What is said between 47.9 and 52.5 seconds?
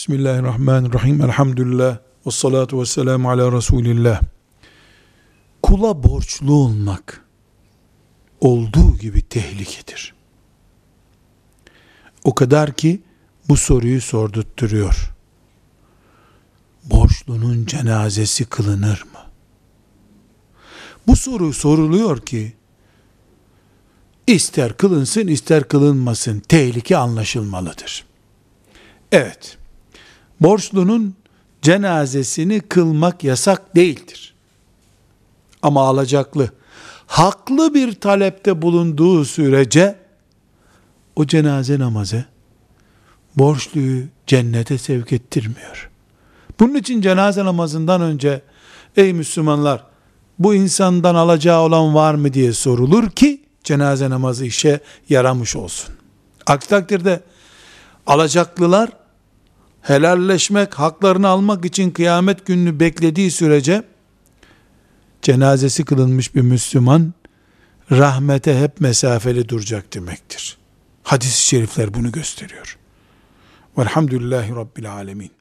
önce ey Müslümanlar bu insandan alacağı olan var mı